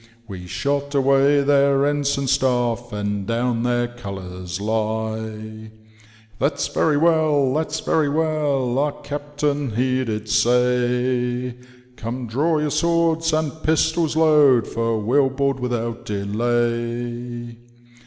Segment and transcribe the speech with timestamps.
[0.27, 5.69] We shot away their ensign staff, and down their colours lie:
[6.03, 8.73] * That's very well I that's very well!
[8.73, 15.29] * our captain he did say, * Come, draw your swords and pistols load, for we'll
[15.29, 17.57] board without delay.'